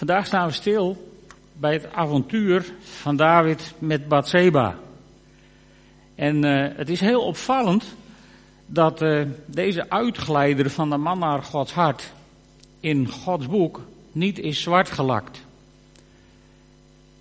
[0.00, 1.12] Vandaag staan we stil
[1.52, 4.78] bij het avontuur van David met Bathseba.
[6.14, 7.96] En uh, het is heel opvallend
[8.66, 12.12] dat uh, deze uitglijder van de man naar Gods hart
[12.80, 13.80] in Gods boek
[14.12, 15.46] niet is zwart gelakt.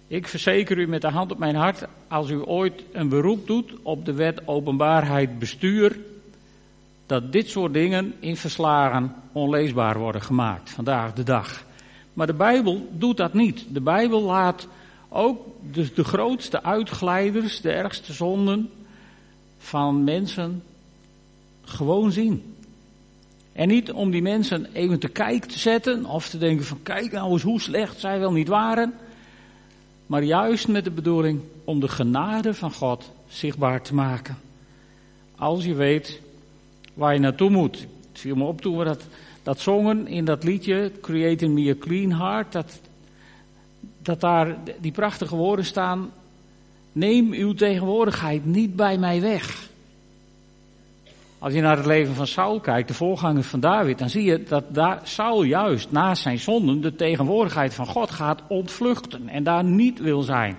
[0.07, 3.73] Ik verzeker u met de hand op mijn hart, als u ooit een beroep doet
[3.81, 5.97] op de wet openbaarheid bestuur,
[7.05, 11.67] dat dit soort dingen in verslagen onleesbaar worden gemaakt, vandaag de dag.
[12.19, 13.65] Maar de Bijbel doet dat niet.
[13.69, 14.67] De Bijbel laat
[15.09, 18.69] ook de, de grootste uitglijders, de ergste zonden
[19.57, 20.63] van mensen
[21.61, 22.55] gewoon zien.
[23.51, 27.11] En niet om die mensen even te kijk te zetten of te denken van kijk
[27.11, 28.93] nou eens hoe slecht zij wel niet waren.
[30.05, 34.37] Maar juist met de bedoeling om de genade van God zichtbaar te maken.
[35.35, 36.21] Als je weet
[36.93, 37.79] waar je naartoe moet.
[37.79, 39.07] Het viel me op toen we dat,
[39.49, 42.79] dat zongen in dat liedje, Creating Me a Clean Heart, dat,
[44.01, 46.11] dat daar die prachtige woorden staan,
[46.91, 49.69] neem uw tegenwoordigheid niet bij mij weg.
[51.39, 54.43] Als je naar het leven van Saul kijkt, de voorganger van David, dan zie je
[54.43, 59.63] dat daar Saul juist naast zijn zonden de tegenwoordigheid van God gaat ontvluchten en daar
[59.63, 60.57] niet wil zijn.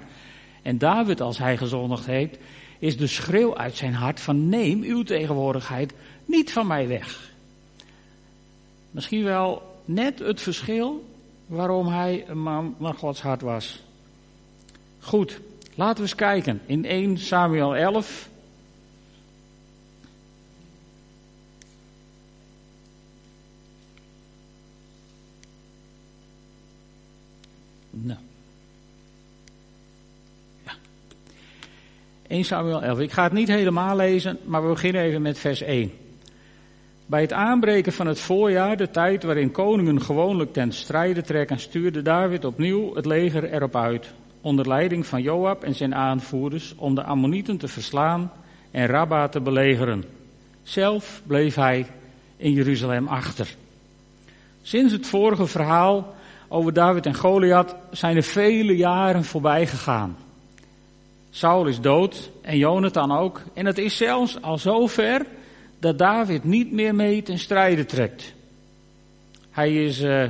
[0.62, 2.38] En David, als hij gezondigd heeft,
[2.78, 5.94] is de schreeuw uit zijn hart van neem uw tegenwoordigheid
[6.24, 7.29] niet van mij weg.
[8.90, 11.04] Misschien wel net het verschil
[11.46, 13.82] waarom hij een man naar Gods hart was.
[15.00, 15.40] Goed,
[15.74, 16.60] laten we eens kijken.
[16.66, 18.28] In 1 Samuel 11.
[27.90, 28.18] Nou.
[30.64, 30.72] Ja.
[32.26, 32.98] 1 Samuel 11.
[32.98, 35.92] Ik ga het niet helemaal lezen, maar we beginnen even met vers 1.
[37.10, 42.02] Bij het aanbreken van het voorjaar, de tijd waarin koningen gewoonlijk ten strijde trekken, stuurde
[42.02, 47.02] David opnieuw het leger erop uit, onder leiding van Joab en zijn aanvoerders, om de
[47.02, 48.32] Ammonieten te verslaan
[48.70, 50.04] en Rabba te belegeren.
[50.62, 51.86] Zelf bleef hij
[52.36, 53.54] in Jeruzalem achter.
[54.62, 56.14] Sinds het vorige verhaal
[56.48, 60.16] over David en Goliath zijn er vele jaren voorbij gegaan.
[61.30, 63.42] Saul is dood en Jonathan ook.
[63.54, 65.26] En het is zelfs al zover
[65.80, 68.34] dat David niet meer mee ten strijde trekt.
[69.50, 70.24] Hij is uh,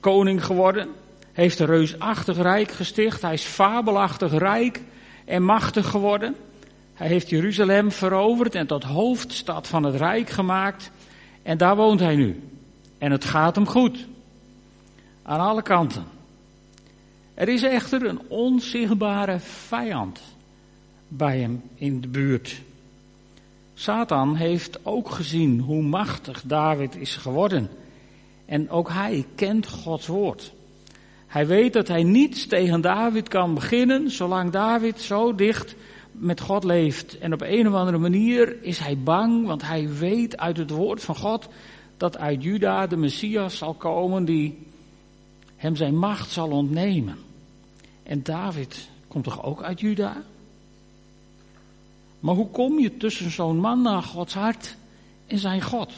[0.00, 0.88] koning geworden,
[1.32, 4.80] heeft een reusachtig rijk gesticht, hij is fabelachtig rijk
[5.24, 6.36] en machtig geworden.
[6.94, 10.90] Hij heeft Jeruzalem veroverd en tot hoofdstad van het rijk gemaakt.
[11.42, 12.42] En daar woont hij nu.
[12.98, 14.06] En het gaat hem goed.
[15.22, 16.04] Aan alle kanten.
[17.34, 20.20] Er is echter een onzichtbare vijand
[21.08, 22.60] bij hem in de buurt.
[23.78, 27.70] Satan heeft ook gezien hoe machtig David is geworden.
[28.46, 30.52] En ook hij kent Gods woord.
[31.26, 35.74] Hij weet dat hij niets tegen David kan beginnen zolang David zo dicht
[36.12, 37.18] met God leeft.
[37.18, 41.02] En op een of andere manier is hij bang, want hij weet uit het woord
[41.02, 41.48] van God
[41.96, 44.58] dat uit Juda de Messias zal komen die
[45.56, 47.16] hem zijn macht zal ontnemen.
[48.02, 50.22] En David komt toch ook uit Juda?
[52.20, 54.76] Maar hoe kom je tussen zo'n man naar Gods hart
[55.26, 55.92] en zijn God?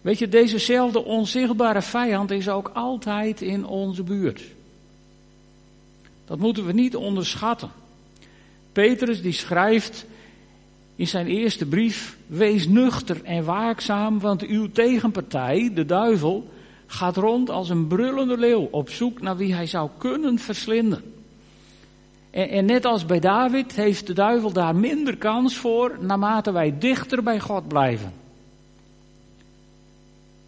[0.00, 4.42] Weet je, dezezelfde onzichtbare vijand is ook altijd in onze buurt.
[6.24, 7.70] Dat moeten we niet onderschatten.
[8.72, 10.06] Petrus die schrijft
[10.96, 16.48] in zijn eerste brief, wees nuchter en waakzaam, want uw tegenpartij, de duivel,
[16.86, 21.15] gaat rond als een brullende leeuw op zoek naar wie hij zou kunnen verslinden.
[22.36, 27.22] En, net als bij David heeft de duivel daar minder kans voor naarmate wij dichter
[27.22, 28.12] bij God blijven.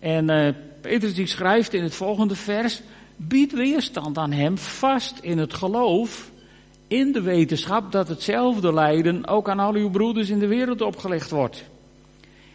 [0.01, 0.49] En uh,
[0.81, 2.83] Petrus die schrijft in het volgende vers,
[3.17, 6.31] bied weerstand aan hem vast in het geloof,
[6.87, 11.31] in de wetenschap dat hetzelfde lijden ook aan al uw broeders in de wereld opgelegd
[11.31, 11.65] wordt.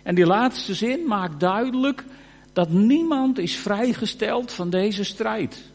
[0.03, 2.03] En die laatste zin maakt duidelijk
[2.53, 5.72] dat niemand is vrijgesteld van deze strijd.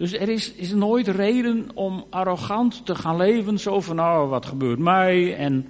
[0.00, 4.46] Dus er is, is nooit reden om arrogant te gaan leven, zo van nou, wat
[4.46, 5.36] gebeurt mij?
[5.36, 5.66] En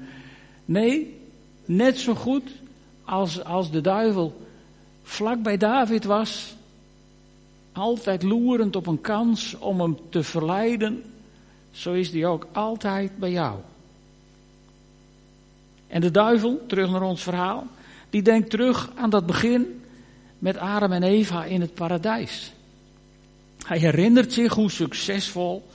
[0.64, 1.20] nee,
[1.64, 2.50] net zo goed
[3.04, 4.46] als, als de duivel
[5.02, 6.54] vlak bij David was,
[7.72, 11.02] altijd loerend op een kans om hem te verleiden,
[11.70, 13.58] zo is die ook altijd bij jou.
[15.86, 17.66] En de duivel, terug naar ons verhaal,
[18.10, 19.82] die denkt terug aan dat begin
[20.38, 22.52] met Adam en Eva in het paradijs.
[23.70, 25.68] Hij herinnert zich hoe succesvol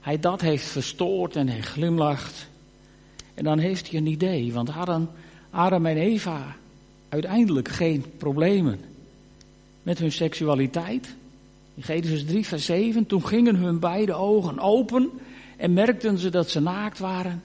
[0.00, 2.48] hij dat heeft verstoord en hij glimlacht.
[3.34, 5.10] En dan heeft hij een idee, want hadden
[5.50, 6.56] Adam en Eva
[7.08, 8.80] uiteindelijk geen problemen
[9.82, 11.14] met hun seksualiteit.
[11.74, 15.10] In Genesis 3, vers 7, toen gingen hun beide ogen open
[15.56, 17.42] en merkten ze dat ze naakt waren.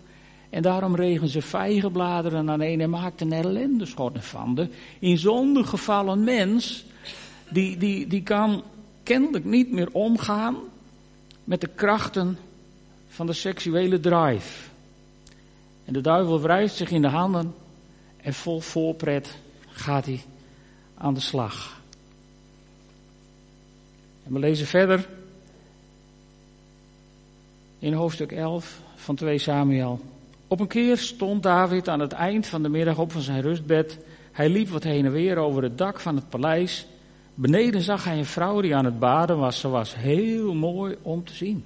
[0.50, 4.56] En daarom regen ze vijgenbladeren aan een en maakten er ellendeschotten van.
[4.56, 4.70] De
[5.00, 6.86] in zonde gevallen mens,
[7.50, 8.64] die, die, die kan
[9.04, 10.56] kennelijk niet meer omgaan
[11.44, 12.38] met de krachten
[13.08, 14.70] van de seksuele drive.
[15.86, 17.54] En de duivel wrijft zich in de handen
[18.18, 20.24] en vol voorpret gaat hij
[20.98, 21.82] aan de slag.
[24.24, 25.08] En we lezen verder
[27.80, 30.00] in hoofdstuk 11 van 2 Samuel.
[30.48, 34.00] Op een keer stond David aan het eind van de middag op van zijn rustbed.
[34.32, 36.88] Hij liep wat heen en weer over het dak van het paleis.
[37.36, 39.60] Beneden zag hij een vrouw die aan het baden was.
[39.60, 41.66] Ze was heel mooi om te zien.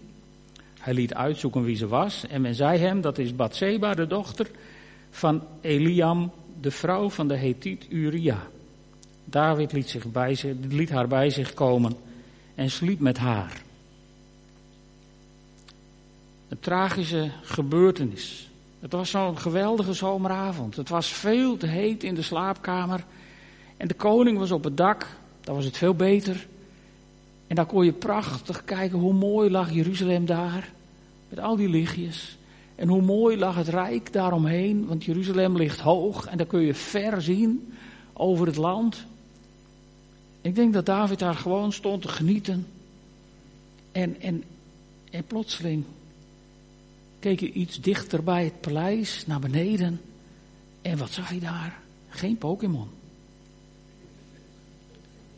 [0.79, 4.49] Hij liet uitzoeken wie ze was en men zei hem dat is Bathseba, de dochter
[5.09, 6.31] van Eliam,
[6.61, 8.47] de vrouw van de Hethiet Uria.
[9.25, 11.95] David liet, zich bij zich, liet haar bij zich komen
[12.55, 13.61] en sliep met haar.
[16.47, 18.49] Een tragische gebeurtenis.
[18.79, 20.75] Het was zo'n geweldige zomeravond.
[20.75, 23.03] Het was veel te heet in de slaapkamer.
[23.77, 25.07] En de koning was op het dak.
[25.47, 26.47] Daar was het veel beter.
[27.47, 30.71] En daar kon je prachtig kijken hoe mooi lag Jeruzalem daar.
[31.29, 32.37] Met al die lichtjes.
[32.75, 34.85] En hoe mooi lag het rijk daaromheen.
[34.85, 36.25] Want Jeruzalem ligt hoog.
[36.25, 37.73] En daar kun je ver zien
[38.13, 39.05] over het land.
[40.41, 42.67] Ik denk dat David daar gewoon stond te genieten.
[43.91, 44.43] En, en,
[45.11, 45.83] en plotseling
[47.19, 50.01] keek hij iets dichter bij het paleis, naar beneden.
[50.81, 51.79] En wat zag hij daar?
[52.09, 52.96] Geen Pokémon.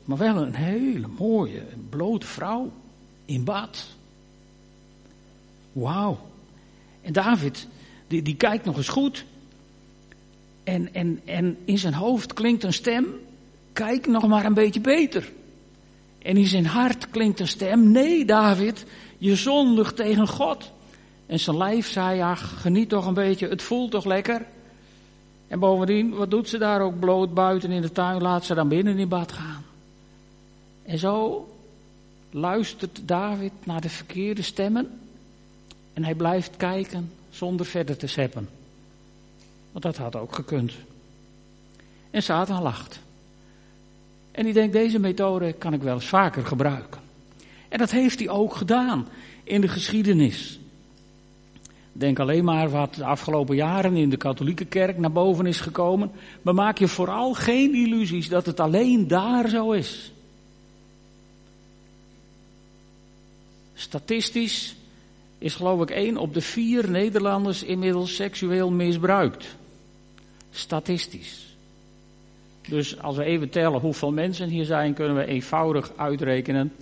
[0.09, 2.71] Maar wel een hele mooie, blote vrouw
[3.25, 3.85] in bad.
[5.71, 6.19] Wauw.
[7.01, 7.67] En David,
[8.07, 9.25] die, die kijkt nog eens goed.
[10.63, 13.05] En, en, en in zijn hoofd klinkt een stem
[13.73, 15.31] kijk nog maar een beetje beter.
[16.21, 18.85] En in zijn hart klinkt een stem, nee David,
[19.17, 20.71] je zondigt tegen God.
[21.25, 24.45] En zijn lijf zei, ja geniet toch een beetje, het voelt toch lekker.
[25.47, 28.67] En bovendien, wat doet ze daar ook bloot buiten in de tuin, laat ze dan
[28.67, 29.58] binnen in bad gaan.
[30.89, 31.47] En zo
[32.31, 34.99] luistert David naar de verkeerde stemmen
[35.93, 38.49] en hij blijft kijken zonder verder te zeppen.
[39.71, 40.73] Want dat had ook gekund.
[42.11, 42.99] En Satan lacht.
[44.31, 47.01] En die denkt, deze methode kan ik wel eens vaker gebruiken.
[47.67, 49.07] En dat heeft hij ook gedaan
[49.43, 50.59] in de geschiedenis.
[51.91, 56.11] Denk alleen maar wat de afgelopen jaren in de katholieke kerk naar boven is gekomen.
[56.41, 60.11] Maar maak je vooral geen illusies dat het alleen daar zo is.
[63.79, 64.75] Statistisch
[65.37, 69.55] is geloof ik één op de vier Nederlanders inmiddels seksueel misbruikt.
[70.51, 71.55] Statistisch.
[72.67, 76.73] Dus als we even tellen hoeveel mensen hier zijn, kunnen we eenvoudig uitrekenen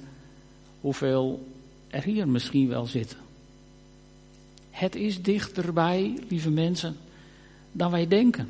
[0.82, 1.48] hoeveel
[1.88, 3.18] er hier misschien wel zitten.
[4.70, 6.98] Het is dichterbij, lieve mensen,
[7.72, 8.50] dan wij denken.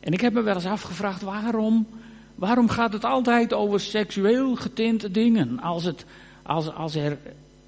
[0.00, 1.86] En ik heb me wel eens afgevraagd waarom,
[2.34, 5.60] waarom gaat het altijd over seksueel getinte dingen?
[5.60, 6.04] Als, het,
[6.46, 7.18] als, als er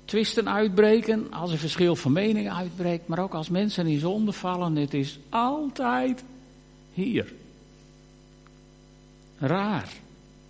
[0.04, 4.76] twisten uitbreken, als er verschil van meningen uitbreekt, maar ook als mensen in zonde vallen,
[4.76, 6.24] het is altijd
[6.92, 7.32] hier.
[9.38, 9.88] Raar.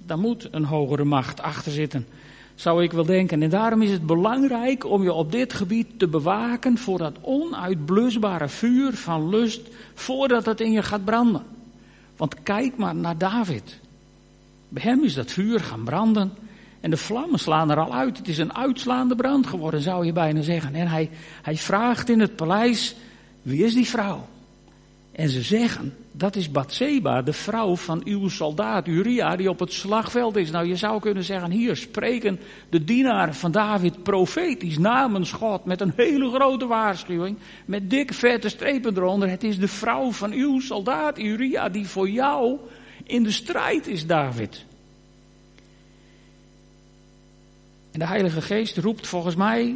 [0.07, 2.07] Daar moet een hogere macht achter zitten,
[2.55, 3.43] zou ik wel denken.
[3.43, 8.49] En daarom is het belangrijk om je op dit gebied te bewaken voor dat onuitblusbare
[8.49, 11.43] vuur van lust, voordat het in je gaat branden.
[12.17, 13.79] Want kijk maar naar David.
[14.69, 16.33] Bij hem is dat vuur gaan branden
[16.81, 18.19] en de vlammen slaan er al uit.
[18.19, 20.75] Het is een uitslaande brand geworden, zou je bijna zeggen.
[20.75, 21.11] En hij,
[21.43, 22.97] hij vraagt in het paleis,
[23.43, 24.27] wie is die vrouw?
[25.13, 29.73] En ze zeggen, dat is Bathseba, de vrouw van uw soldaat Uria, die op het
[29.73, 30.51] slagveld is.
[30.51, 35.81] Nou, je zou kunnen zeggen, hier spreken de dienaren van David profetisch namens God met
[35.81, 39.31] een hele grote waarschuwing, met dikke vette strepen eronder.
[39.31, 42.59] Het is de vrouw van uw soldaat Uria die voor jou
[43.05, 44.65] in de strijd is, David.
[47.99, 49.75] En de Heilige Geest roept volgens mij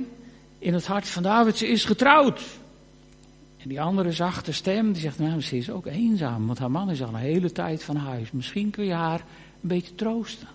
[0.59, 2.43] in het hart van David, ze is getrouwd.
[3.59, 6.91] En die andere zachte stem, die zegt, nou, ze is ook eenzaam, want haar man
[6.91, 8.31] is al een hele tijd van huis.
[8.31, 9.21] Misschien kun je haar
[9.63, 10.49] een beetje troosten.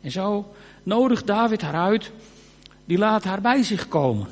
[0.00, 2.10] En zo nodigt David haar uit,
[2.84, 4.26] die laat haar bij zich komen.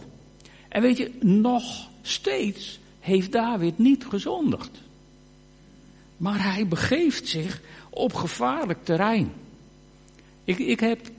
[0.68, 4.82] En weet je, nog steeds heeft David niet gezondigd.
[6.16, 9.32] Maar hij begeeft zich op gevaarlijk terrein.
[10.44, 11.10] Ik, ik heb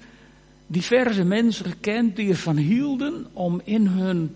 [0.73, 4.35] diverse mensen gekend die ervan hielden om in hun,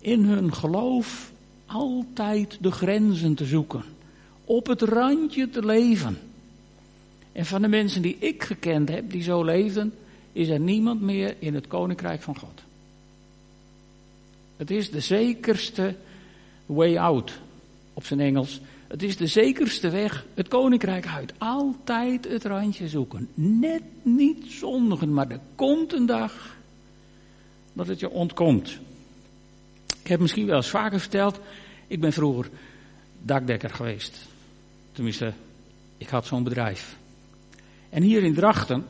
[0.00, 1.32] in hun geloof
[1.66, 3.82] altijd de grenzen te zoeken.
[4.44, 6.18] Op het randje te leven.
[7.32, 9.94] En van de mensen die ik gekend heb, die zo leefden,
[10.32, 12.62] is er niemand meer in het koninkrijk van God.
[14.56, 15.94] Het is de zekerste
[16.66, 17.40] way out,
[17.94, 18.60] op zijn Engels.
[18.88, 21.32] Het is de zekerste weg het koninkrijk uit.
[21.38, 23.28] Altijd het randje zoeken.
[23.34, 26.56] Net niet zondigen, maar er komt een dag
[27.72, 28.78] dat het je ontkomt.
[30.02, 31.40] Ik heb misschien wel eens vaker verteld,
[31.86, 32.50] ik ben vroeger
[33.22, 34.26] dakdekker geweest.
[34.92, 35.32] Tenminste,
[35.98, 36.96] ik had zo'n bedrijf.
[37.88, 38.84] En hier in Drachten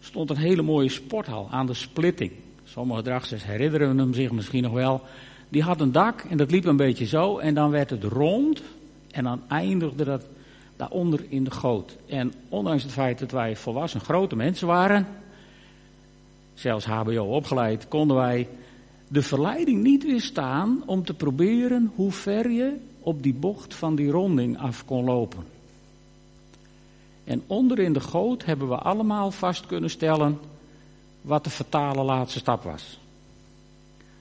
[0.00, 2.32] stond een hele mooie sporthal aan de splitting.
[2.64, 5.02] Sommige Drachters herinneren hem zich misschien nog wel.
[5.48, 8.62] Die had een dak en dat liep een beetje zo en dan werd het rond
[9.14, 10.26] en dan eindigde dat
[10.76, 11.96] daaronder in de goot.
[12.06, 15.06] En ondanks het feit dat wij volwassen grote mensen waren,
[16.54, 18.48] zelfs HBO opgeleid, konden wij
[19.08, 24.10] de verleiding niet weerstaan om te proberen hoe ver je op die bocht van die
[24.10, 25.44] ronding af kon lopen.
[27.24, 30.38] En onder in de goot hebben we allemaal vast kunnen stellen
[31.20, 32.98] wat de fatale laatste stap was.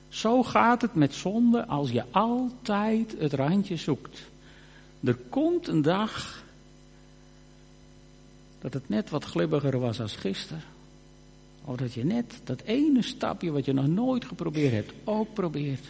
[0.10, 4.32] Zo gaat het met zonde als je altijd het randje zoekt.
[5.04, 6.44] Er komt een dag
[8.60, 10.64] dat het net wat glibbiger was als gisteren.
[11.66, 15.86] Of dat je net dat ene stapje wat je nog nooit geprobeerd hebt, ook probeert.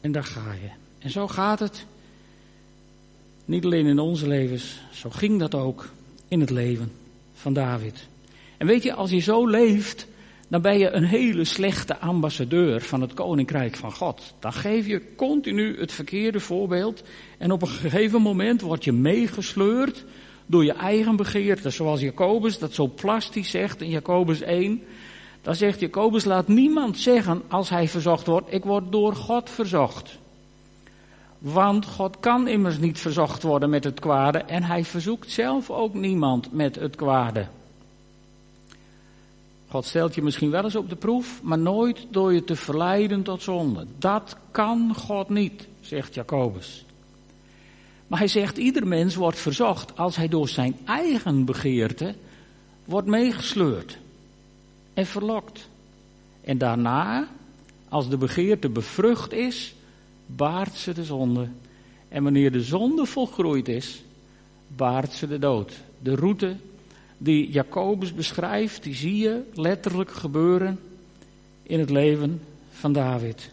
[0.00, 0.68] En daar ga je.
[0.98, 1.86] En zo gaat het.
[3.44, 5.88] Niet alleen in onze levens, zo ging dat ook
[6.28, 6.92] in het leven
[7.34, 8.08] van David.
[8.56, 10.06] En weet je, als je zo leeft,
[10.50, 14.34] dan ben je een hele slechte ambassadeur van het koninkrijk van God.
[14.38, 17.02] Dan geef je continu het verkeerde voorbeeld
[17.38, 20.04] en op een gegeven moment word je meegesleurd
[20.46, 21.70] door je eigen begeerte.
[21.70, 24.82] Zoals Jacobus dat zo plastisch zegt in Jacobus 1.
[25.42, 30.18] Dan zegt Jacobus, laat niemand zeggen als hij verzocht wordt, ik word door God verzocht.
[31.38, 35.94] Want God kan immers niet verzocht worden met het kwade en hij verzoekt zelf ook
[35.94, 37.46] niemand met het kwade.
[39.70, 43.22] God stelt je misschien wel eens op de proef, maar nooit door je te verleiden
[43.22, 43.86] tot zonde.
[43.98, 46.84] Dat kan God niet, zegt Jacobus.
[48.06, 52.14] Maar hij zegt, ieder mens wordt verzocht als hij door zijn eigen begeerte
[52.84, 53.98] wordt meegesleurd
[54.94, 55.68] en verlokt.
[56.40, 57.28] En daarna,
[57.88, 59.74] als de begeerte bevrucht is,
[60.26, 61.48] baart ze de zonde.
[62.08, 64.02] En wanneer de zonde volgroeid is,
[64.66, 65.72] baart ze de dood.
[65.98, 66.56] De route
[67.22, 70.80] die Jacobus beschrijft, die zie je letterlijk gebeuren
[71.62, 73.50] in het leven van David.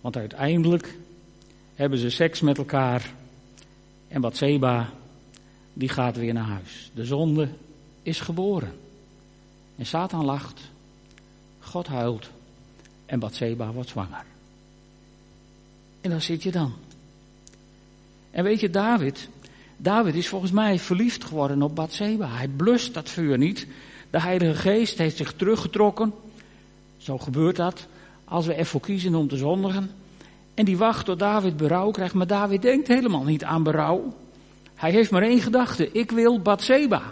[0.00, 0.96] Want uiteindelijk
[1.74, 3.12] hebben ze seks met elkaar
[4.08, 4.92] en Bathseba,
[5.72, 6.90] die gaat weer naar huis.
[6.94, 7.48] De zonde
[8.02, 8.72] is geboren.
[9.76, 10.60] En Satan lacht,
[11.60, 12.30] God huilt
[13.06, 14.24] en Bathseba wordt zwanger.
[16.00, 16.72] En daar zit je dan.
[18.30, 19.28] En weet je, David,
[19.76, 22.28] David is volgens mij verliefd geworden op Bathseba.
[22.28, 23.66] Hij blust dat vuur niet.
[24.10, 26.12] De Heilige Geest heeft zich teruggetrokken.
[26.96, 27.86] Zo gebeurt dat
[28.24, 29.90] als we ervoor kiezen om te zondigen.
[30.54, 32.14] En die wacht tot David berouw krijgt.
[32.14, 34.14] Maar David denkt helemaal niet aan berouw.
[34.74, 35.92] Hij heeft maar één gedachte.
[35.92, 37.02] Ik wil Bathseba.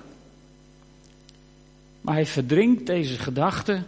[2.00, 3.82] Maar hij verdrinkt deze gedachte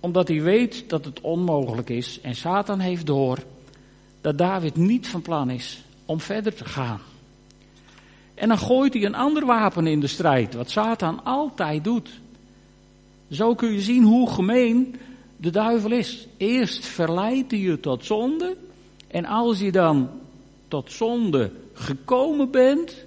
[0.00, 2.20] omdat hij weet dat het onmogelijk is.
[2.20, 3.38] En Satan heeft door
[4.20, 7.00] dat David niet van plan is om verder te gaan.
[8.38, 12.20] En dan gooit hij een ander wapen in de strijd, wat Satan altijd doet.
[13.30, 14.96] Zo kun je zien hoe gemeen
[15.36, 16.26] de duivel is.
[16.36, 18.56] Eerst verleidt hij je tot zonde.
[19.08, 20.08] En als je dan
[20.68, 23.06] tot zonde gekomen bent,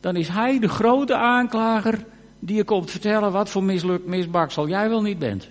[0.00, 2.04] dan is hij de grote aanklager
[2.38, 5.48] die je komt vertellen wat voor mislukt misbaksel jij wel niet bent.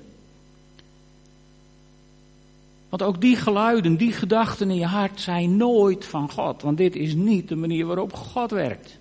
[2.97, 6.61] Want ook die geluiden, die gedachten in je hart zijn nooit van God.
[6.61, 8.97] Want dit is niet de manier waarop God werkt.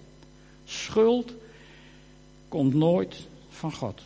[0.65, 1.33] Schuld
[2.49, 4.03] komt nooit van God.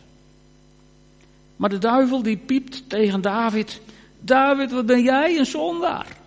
[1.55, 3.81] Maar de duivel die piept tegen David.
[4.19, 6.17] David, wat ben jij een zondaar?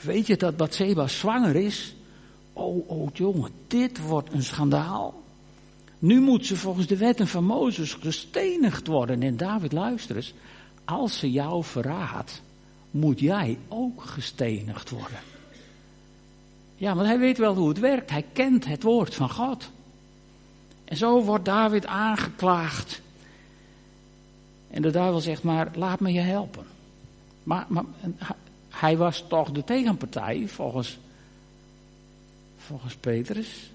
[0.00, 1.94] Weet je dat Bathseba zwanger is?
[2.52, 5.22] Oh, oh jongen, dit wordt een schandaal.
[5.98, 9.22] Nu moet ze volgens de wetten van Mozes gestenigd worden.
[9.22, 10.34] En David, luister eens.
[10.84, 12.42] Als ze jou verraadt,
[12.90, 15.18] moet jij ook gestenigd worden.
[16.76, 18.10] Ja, want hij weet wel hoe het werkt.
[18.10, 19.70] Hij kent het woord van God.
[20.84, 23.00] En zo wordt David aangeklaagd.
[24.70, 26.64] En de duivel zegt maar, laat me je helpen.
[27.42, 27.84] Maar, maar
[28.68, 30.98] hij was toch de tegenpartij volgens,
[32.56, 33.70] volgens Petrus.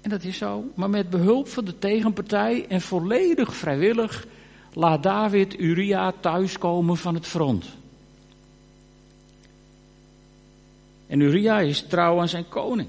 [0.00, 0.64] En dat is zo.
[0.74, 4.26] Maar met behulp van de tegenpartij en volledig vrijwillig
[4.72, 7.64] laat David Uria thuiskomen van het front.
[11.12, 12.88] En Uria is trouw aan zijn koning.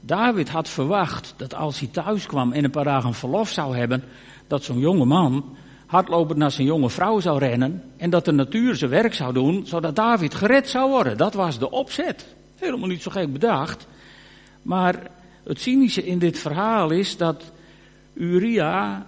[0.00, 4.04] David had verwacht dat als hij thuis kwam en een paar dagen verlof zou hebben,
[4.46, 8.74] dat zo'n jonge man hardlopend naar zijn jonge vrouw zou rennen en dat de natuur
[8.74, 11.16] zijn werk zou doen, zodat David gered zou worden.
[11.16, 12.26] Dat was de opzet.
[12.56, 13.86] Helemaal niet zo gek bedacht.
[14.62, 15.10] Maar
[15.44, 17.42] het cynische in dit verhaal is dat
[18.14, 19.06] Uria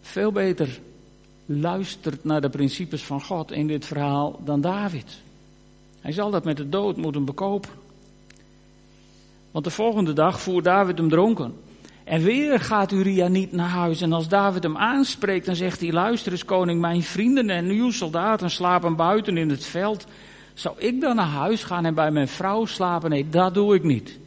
[0.00, 0.78] veel beter
[1.46, 5.26] luistert naar de principes van God in dit verhaal dan David.
[6.08, 7.70] Hij zal dat met de dood moeten bekopen.
[9.50, 11.54] Want de volgende dag voert David hem dronken.
[12.04, 14.00] En weer gaat Uria niet naar huis.
[14.00, 17.90] En als David hem aanspreekt, dan zegt hij: Luister eens, koning, mijn vrienden en uw
[17.90, 20.06] soldaten slapen buiten in het veld.
[20.54, 23.10] Zou ik dan naar huis gaan en bij mijn vrouw slapen?
[23.10, 24.18] Nee, dat doe ik niet.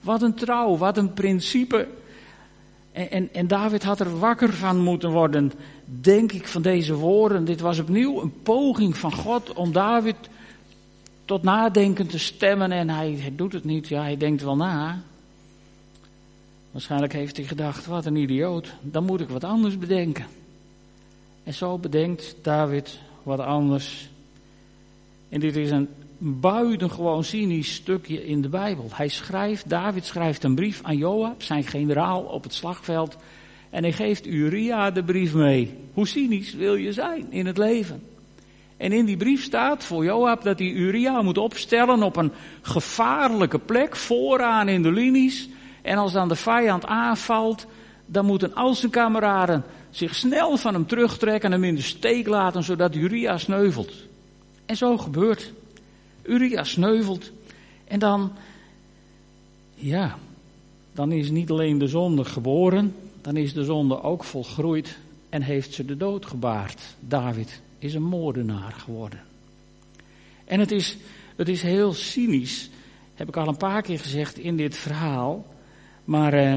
[0.00, 1.88] Wat een trouw, wat een principe.
[2.92, 5.52] En, en, en, David had er wakker van moeten worden,
[5.84, 7.44] denk ik, van deze woorden.
[7.44, 10.16] Dit was opnieuw een poging van God om David
[11.30, 12.72] tot nadenken te stemmen.
[12.72, 15.02] En hij, hij doet het niet, ja, hij denkt wel na.
[16.70, 20.26] Waarschijnlijk heeft hij gedacht, wat een idioot, dan moet ik wat anders bedenken.
[21.42, 24.10] En zo bedenkt David wat anders.
[25.28, 28.88] En dit is een buitengewoon cynisch stukje in de Bijbel.
[28.92, 33.16] Hij schrijft, David schrijft een brief aan Joab, zijn generaal op het slagveld.
[33.70, 35.74] En hij geeft Uria de brief mee.
[35.94, 38.02] Hoe cynisch wil je zijn in het leven?
[38.80, 42.32] En in die brief staat voor Joab dat hij Uria moet opstellen op een
[42.62, 45.48] gevaarlijke plek, vooraan in de linies.
[45.82, 47.66] En als dan de vijand aanvalt,
[48.06, 52.26] dan moeten al zijn kameraden zich snel van hem terugtrekken en hem in de steek
[52.26, 53.92] laten, zodat Uria sneuvelt.
[54.66, 55.52] En zo gebeurt.
[56.22, 57.32] Uria sneuvelt.
[57.84, 58.32] En dan,
[59.74, 60.18] ja,
[60.92, 65.74] dan is niet alleen de zonde geboren, dan is de zonde ook volgroeid en heeft
[65.74, 66.80] ze de dood gebaard.
[67.00, 69.20] David is een moordenaar geworden.
[70.44, 70.96] En het is,
[71.36, 72.70] het is heel cynisch,
[73.14, 75.46] heb ik al een paar keer gezegd in dit verhaal.
[76.04, 76.54] Maar eh,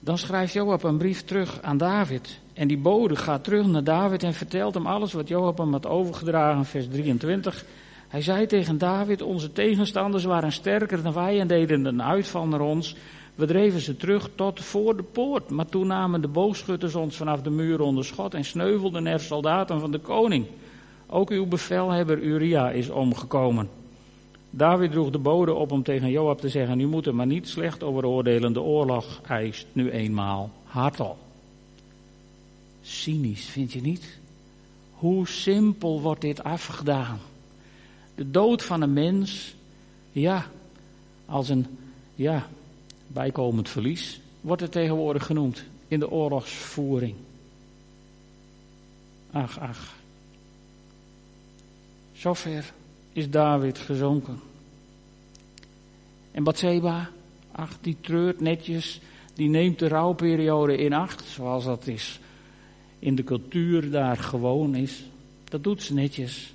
[0.00, 2.38] dan schrijft Joab een brief terug aan David.
[2.52, 5.86] En die bode gaat terug naar David en vertelt hem alles wat Joab hem had
[5.86, 7.64] overgedragen, vers 23.
[8.08, 12.60] Hij zei tegen David, onze tegenstanders waren sterker dan wij en deden een uitval naar
[12.60, 12.96] ons.
[13.38, 15.50] We dreven ze terug tot voor de poort.
[15.50, 19.80] Maar toen namen de boogschutters ons vanaf de muur onder schot en sneuvelden er soldaten
[19.80, 20.46] van de koning.
[21.06, 23.68] Ook uw bevelhebber Uria is omgekomen.
[24.50, 27.48] David droeg de bode op om tegen Joab te zeggen, u moet er maar niet
[27.48, 31.18] slecht over oordelen, de oorlog eist nu eenmaal hard al.
[32.82, 34.18] Cynisch, vind je niet?
[34.92, 37.18] Hoe simpel wordt dit afgedaan?
[38.14, 39.54] De dood van een mens,
[40.12, 40.46] ja,
[41.26, 41.66] als een,
[42.14, 42.48] ja,
[43.08, 47.14] bijkomend verlies, wordt het tegenwoordig genoemd in de oorlogsvoering.
[49.30, 49.94] Ach, ach.
[52.12, 52.72] Zover
[53.12, 54.40] is David gezonken.
[56.30, 57.10] En Bathseba,
[57.52, 59.00] ach, die treurt netjes,
[59.34, 62.20] die neemt de rouwperiode in acht, zoals dat is
[62.98, 65.04] in de cultuur daar gewoon is.
[65.44, 66.54] Dat doet ze netjes.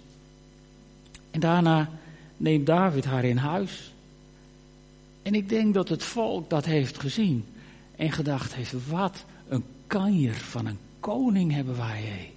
[1.32, 1.90] En daarna
[2.38, 3.93] neemt David haar in huis.
[5.24, 7.46] En ik denk dat het volk dat heeft gezien
[7.96, 12.32] en gedacht heeft, wat een kanjer van een koning hebben wij.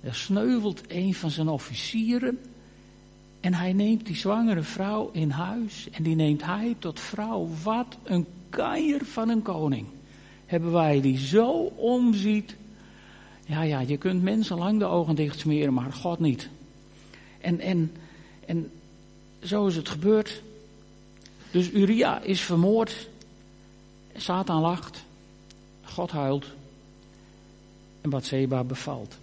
[0.00, 2.38] Er sneuvelt een van zijn officieren
[3.40, 7.48] en hij neemt die zwangere vrouw in huis en die neemt hij tot vrouw.
[7.62, 9.86] Wat een kanjer van een koning.
[10.46, 12.56] Hebben wij die zo omziet.
[13.46, 16.48] Ja, ja, je kunt mensen lang de ogen dicht smeren, maar God niet.
[17.40, 17.92] En, en,
[18.46, 18.70] en
[19.42, 20.42] zo is het gebeurd.
[21.52, 23.08] Dus Uria is vermoord.
[24.16, 25.04] Satan lacht.
[25.84, 26.46] God huilt.
[28.00, 29.16] En Bathseba bevalt.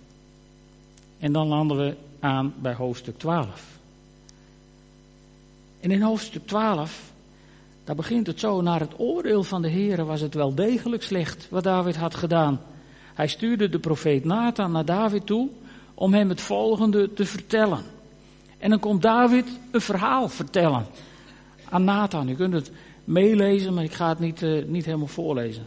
[1.19, 3.77] En dan landen we aan bij hoofdstuk 12.
[5.79, 7.11] En in hoofdstuk 12,
[7.83, 11.47] daar begint het zo, naar het oordeel van de Heer was het wel degelijk slecht
[11.49, 12.61] wat David had gedaan.
[13.13, 15.49] Hij stuurde de profeet Nathan naar David toe
[15.93, 17.83] om hem het volgende te vertellen.
[18.57, 20.85] En dan komt David een verhaal vertellen
[21.69, 22.29] aan Nathan.
[22.29, 22.71] U kunt het
[23.03, 25.65] meelezen, maar ik ga het niet, uh, niet helemaal voorlezen.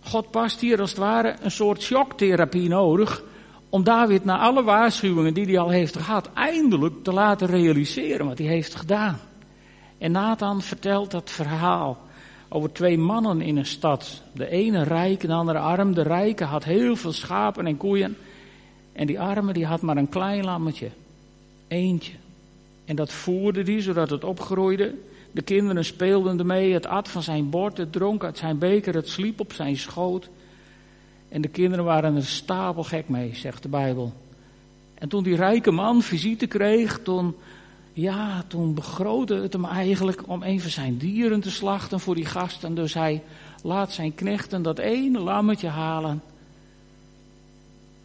[0.00, 3.22] God past hier als het ware een soort shocktherapie nodig
[3.68, 8.38] om David na alle waarschuwingen die hij al heeft gehad, eindelijk te laten realiseren wat
[8.38, 9.18] hij heeft gedaan.
[9.98, 11.98] En Nathan vertelt dat verhaal
[12.48, 14.22] over twee mannen in een stad.
[14.32, 15.94] De ene rijk, de andere arm.
[15.94, 18.16] De rijke had heel veel schapen en koeien.
[18.92, 20.90] En die arme die had maar een klein lammetje.
[21.68, 22.12] Eentje.
[22.88, 24.94] En dat voerde die zodat het opgroeide.
[25.30, 29.08] De kinderen speelden ermee, het at van zijn bord, het dronk uit zijn beker, het
[29.08, 30.28] sliep op zijn schoot.
[31.28, 34.12] En de kinderen waren er stapelgek mee, zegt de Bijbel.
[34.94, 37.34] En toen die rijke man visite kreeg, toen,
[37.92, 42.74] ja, toen begrootte het hem eigenlijk om even zijn dieren te slachten voor die gasten.
[42.74, 43.22] Dus hij
[43.62, 46.22] laat zijn knechten dat ene lammetje halen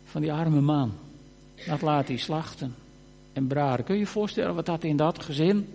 [0.04, 0.92] van die arme man.
[1.68, 2.76] Dat laat hij slachten
[3.34, 3.86] en braden.
[3.86, 5.74] Kun je je voorstellen wat dat in dat gezin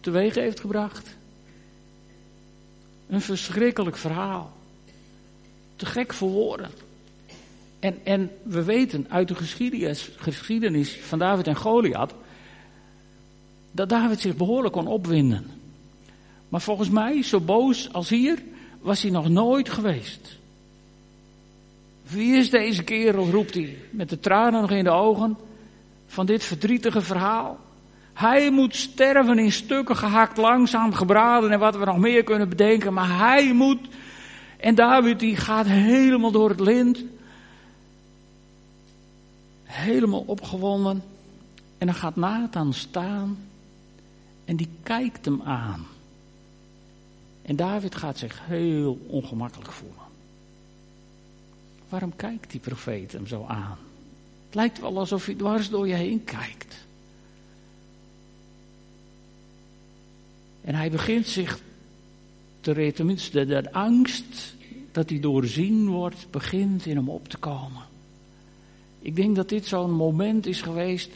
[0.00, 1.16] teweeg heeft gebracht?
[3.08, 4.52] Een verschrikkelijk verhaal.
[5.76, 6.70] Te gek voor woorden.
[7.78, 12.14] En, en we weten uit de geschiedenis, geschiedenis van David en Goliath
[13.70, 15.46] dat David zich behoorlijk kon opwinden.
[16.48, 18.42] Maar volgens mij, zo boos als hier,
[18.80, 20.38] was hij nog nooit geweest.
[22.08, 25.36] Wie is deze kerel, roept hij, met de tranen nog in de ogen
[26.14, 27.58] van dit verdrietige verhaal.
[28.12, 32.92] Hij moet sterven in stukken gehakt, langzaam gebraden en wat we nog meer kunnen bedenken.
[32.92, 33.88] Maar hij moet,
[34.56, 37.04] en David die gaat helemaal door het lint.
[39.62, 41.02] Helemaal opgewonden.
[41.78, 43.38] En dan gaat Nathan staan
[44.44, 45.86] en die kijkt hem aan.
[47.42, 50.04] En David gaat zich heel ongemakkelijk voelen.
[51.88, 53.83] Waarom kijkt die profeet hem zo aan?
[54.54, 56.86] Het lijkt wel alsof hij dwars door je heen kijkt.
[60.60, 61.60] En hij begint zich
[62.60, 64.54] te tenminste de, de angst
[64.92, 67.82] dat hij doorzien wordt, begint in hem op te komen.
[68.98, 71.10] Ik denk dat dit zo'n moment is geweest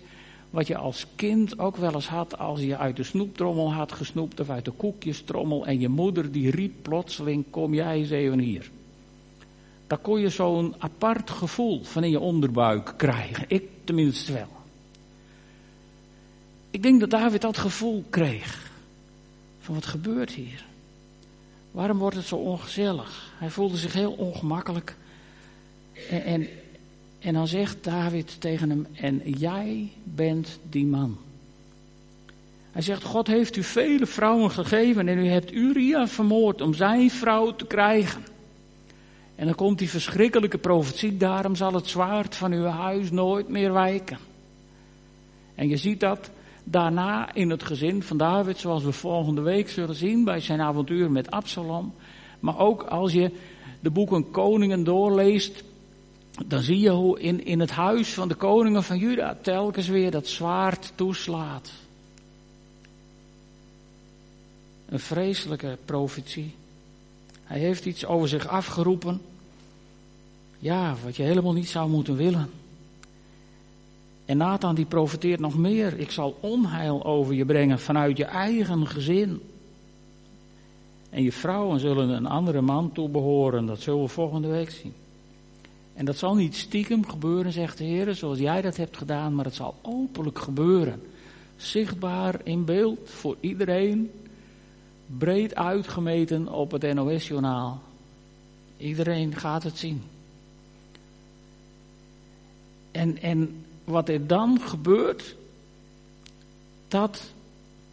[0.51, 4.41] wat je als kind ook wel eens had als je uit de snoeptrommel had gesnoept
[4.41, 8.71] of uit de koekjestrommel en je moeder die riep plotseling, kom jij eens even hier.
[9.89, 13.45] Dan kon je zo'n apart gevoel van in je onderbuik krijgen.
[13.49, 14.57] Ik tenminste wel.
[16.71, 18.71] Ik denk dat David dat gevoel kreeg.
[19.61, 20.65] Van wat gebeurt hier?
[21.71, 23.33] Waarom wordt het zo ongezellig?
[23.39, 24.97] Hij voelde zich heel ongemakkelijk.
[26.11, 26.49] En, en,
[27.19, 31.19] en dan zegt David tegen hem, en jij bent die man.
[32.73, 37.11] Hij zegt, God heeft u vele vrouwen gegeven en u hebt Uria vermoord om zijn
[37.11, 38.23] vrouw te krijgen.
[39.39, 43.73] En dan komt die verschrikkelijke profetie, daarom zal het zwaard van uw huis nooit meer
[43.73, 44.19] wijken.
[45.55, 46.31] En je ziet dat
[46.65, 51.11] daarna in het gezin van David, zoals we volgende week zullen zien bij zijn avontuur
[51.11, 51.95] met Absalom.
[52.41, 53.31] Maar ook als je
[53.81, 55.65] de boeken Koningen doorleest,
[56.47, 60.11] dan zie je hoe in, in het huis van de koningen van Juda telkens weer
[60.11, 61.73] dat zwaard toeslaat.
[64.89, 66.55] Een vreselijke profetie.
[67.49, 69.21] Hij heeft iets over zich afgeroepen.
[70.59, 72.51] Ja, wat je helemaal niet zou moeten willen.
[74.25, 75.99] En Nathan die profeteert nog meer.
[75.99, 79.41] Ik zal onheil over je brengen vanuit je eigen gezin.
[81.11, 83.67] En je vrouwen zullen een andere man toebehoren.
[83.67, 84.93] Dat zullen we volgende week zien.
[85.95, 89.45] En dat zal niet stiekem gebeuren, zegt de Heer, zoals jij dat hebt gedaan, maar
[89.45, 91.03] het zal openlijk gebeuren.
[91.57, 94.11] Zichtbaar in beeld voor iedereen,
[95.17, 97.83] breed uitgemeten op het NOS-journaal.
[98.77, 100.03] Iedereen gaat het zien.
[102.91, 105.37] En, en wat er dan gebeurt,
[106.89, 107.23] dat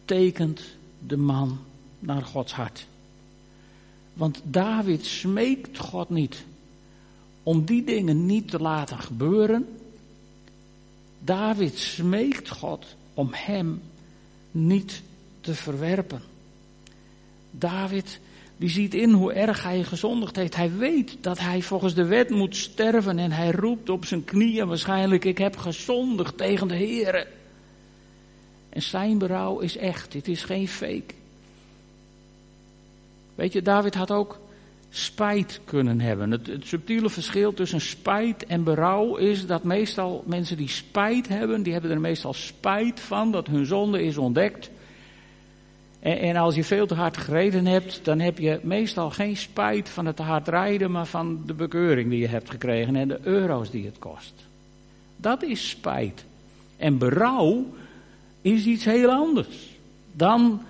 [0.04, 0.62] tekent
[1.06, 1.58] de man
[1.98, 2.86] naar Gods hart.
[4.12, 6.44] Want David smeekt God niet
[7.42, 9.68] om die dingen niet te laten gebeuren.
[11.18, 13.82] David smeekt God om hem
[14.50, 15.02] niet
[15.40, 16.20] te verwerpen.
[17.58, 18.20] David
[18.56, 20.56] die ziet in hoe erg hij gezondigd heeft.
[20.56, 24.68] Hij weet dat hij volgens de wet moet sterven en hij roept op zijn knieën
[24.68, 27.26] waarschijnlijk, ik heb gezondigd tegen de Heer.
[28.68, 31.14] En zijn berouw is echt, het is geen fake.
[33.34, 34.38] Weet je, David had ook
[34.90, 36.30] spijt kunnen hebben.
[36.30, 41.62] Het, het, subtiele verschil tussen spijt en berouw is dat meestal mensen die spijt hebben,
[41.62, 44.70] die hebben er meestal spijt van dat hun zonde is ontdekt.
[46.06, 50.06] En, als je veel te hard gereden hebt, dan heb je meestal geen spijt van
[50.06, 53.84] het hard rijden, maar van de bekeuring die je hebt gekregen en de euro's die
[53.84, 54.34] het kost.
[55.16, 56.24] Dat is spijt.
[56.76, 57.66] En berouw
[58.40, 59.76] is iets heel anders.
[60.12, 60.62] Dan,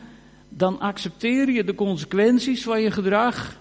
[0.48, 3.56] dan accepteer je de consequenties van je gedrag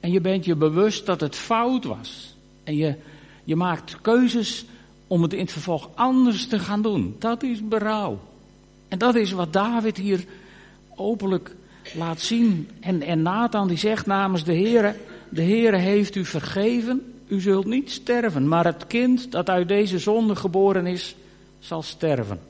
[0.00, 2.34] en je bent je bewust dat het fout was.
[2.64, 2.94] En je,
[3.44, 4.64] je maakt keuzes
[5.06, 7.16] om het in het vervolg anders te gaan doen.
[7.18, 8.20] Dat is berouw.
[8.88, 10.24] En dat is wat David hier
[10.96, 11.54] openlijk
[11.94, 12.70] laat zien.
[12.80, 14.94] En, en Nathan die zegt namens de Heere,
[15.28, 19.98] de Heere heeft u vergeven, u zult niet sterven, maar het kind dat uit deze
[19.98, 21.16] zonde geboren is,
[21.58, 22.40] zal sterven.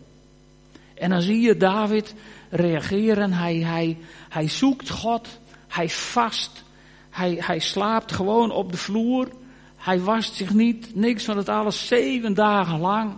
[0.94, 2.14] En dan zie je David
[2.50, 5.28] reageren, hij, hij, hij zoekt God,
[5.68, 6.64] hij vast,
[7.10, 9.28] hij, hij slaapt gewoon op de vloer.
[9.76, 13.12] Hij wast zich niet, niks van het alles, zeven dagen lang.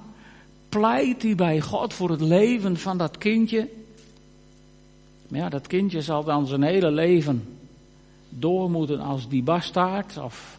[0.69, 3.69] pleit hij bij God voor het leven van dat kindje.
[5.29, 7.45] Maar ja, dat kindje zal dan zijn hele leven
[8.29, 10.59] door moeten als die bastaard of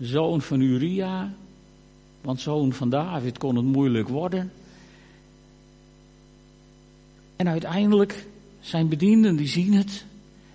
[0.00, 1.32] zoon van Uria.
[2.20, 4.52] Want zoon van David kon het moeilijk worden.
[7.36, 8.26] En uiteindelijk
[8.60, 10.04] zijn bedienden die zien het.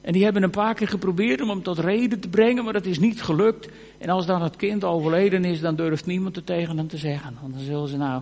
[0.01, 2.85] En die hebben een paar keer geprobeerd om hem tot reden te brengen, maar dat
[2.85, 3.69] is niet gelukt.
[3.97, 7.37] En als dan het kind overleden is, dan durft niemand het tegen hem te zeggen.
[7.41, 8.21] Want dan zullen ze nou,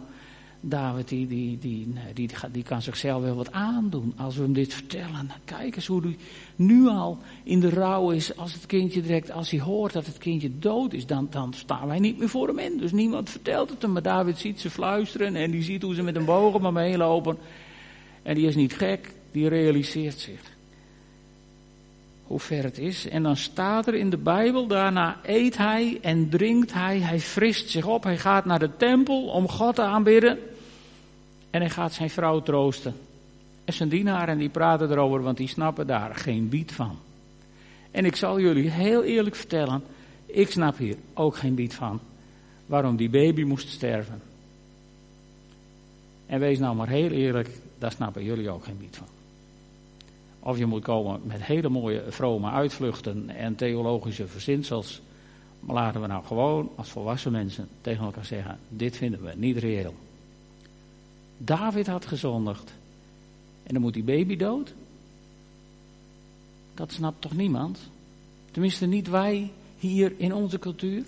[0.62, 4.74] David die, die, die, die, die kan zichzelf wel wat aandoen als we hem dit
[4.74, 5.32] vertellen.
[5.46, 6.18] Kijk eens hoe hij
[6.56, 10.18] nu al in de rouw is als het kindje direct, als hij hoort dat het
[10.18, 12.78] kindje dood is, dan, dan staan wij niet meer voor hem in.
[12.78, 16.04] Dus niemand vertelt het hem, maar David ziet ze fluisteren en die ziet hoe ze
[16.04, 17.38] met een bogen maar meelopen.
[18.24, 20.57] En die is niet gek, die realiseert zich
[22.28, 23.08] hoe ver het is.
[23.10, 27.70] En dan staat er in de Bijbel, daarna eet hij en drinkt hij, hij frist
[27.70, 30.38] zich op, hij gaat naar de tempel om God te aanbidden.
[31.50, 32.96] En hij gaat zijn vrouw troosten.
[33.66, 36.98] En zijn dienaren die praten erover, want die snappen daar geen bied van.
[37.92, 39.84] En ik zal jullie heel eerlijk vertellen,
[40.26, 42.00] ik snap hier ook geen bied van.
[42.66, 44.22] Waarom die baby moest sterven.
[46.26, 49.17] En wees nou maar heel eerlijk, daar snappen jullie ook geen bied van.
[50.48, 55.02] Of je moet komen met hele mooie vrome uitvluchten en theologische verzinsels.
[55.60, 59.58] Maar laten we nou gewoon als volwassen mensen tegen elkaar zeggen: dit vinden we niet
[59.58, 59.94] reëel.
[61.38, 62.74] David had gezondigd.
[63.64, 64.74] En dan moet die baby dood?
[66.74, 67.80] Dat snapt toch niemand?
[68.52, 71.04] Tenminste niet wij hier in onze cultuur.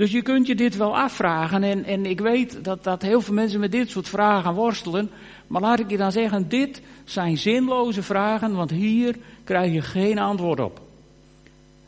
[0.00, 1.62] Dus je kunt je dit wel afvragen.
[1.62, 5.10] En, en ik weet dat, dat heel veel mensen met dit soort vragen worstelen.
[5.46, 10.18] Maar laat ik je dan zeggen, dit zijn zinloze vragen, want hier krijg je geen
[10.18, 10.80] antwoord op.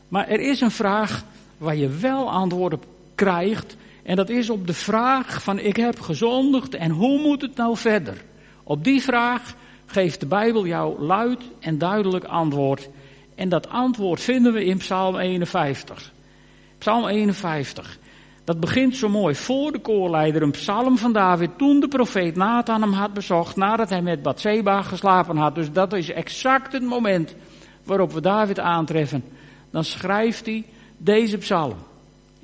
[0.07, 1.23] Maar er is een vraag
[1.57, 3.75] waar je wel antwoord op krijgt.
[4.03, 7.77] En dat is op de vraag van ik heb gezondigd en hoe moet het nou
[7.77, 8.21] verder?
[8.63, 12.89] Op die vraag geeft de Bijbel jou luid en duidelijk antwoord.
[13.35, 16.11] En dat antwoord vinden we in Psalm 51.
[16.77, 18.01] Psalm 51.
[18.43, 22.81] Dat begint zo mooi voor de koorleider, een psalm van David, toen de profeet Nathan
[22.81, 25.55] hem had bezocht, nadat hij met Bathseba geslapen had.
[25.55, 27.35] Dus dat is exact het moment
[27.83, 29.23] waarop we David aantreffen.
[29.71, 30.65] Dan schrijft hij
[30.97, 31.75] deze psalm.